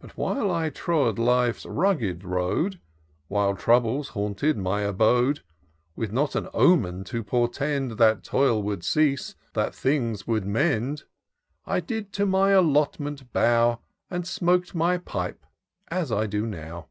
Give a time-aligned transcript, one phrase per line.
[0.00, 2.80] But while I trod life's rugged road.
[3.28, 5.42] While troubles haunted my abode.
[5.94, 11.02] With not an omen to portend That toil would cease, that things would mend,
[11.66, 15.44] I did to my allotment bow, And smok'd my pipe
[15.88, 16.88] as I do now.